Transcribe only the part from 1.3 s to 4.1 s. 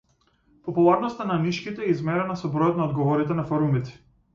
на нишките е измерена со бројот на одговорите на форумите.